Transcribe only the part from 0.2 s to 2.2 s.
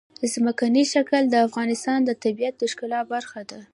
ځمکنی شکل د افغانستان د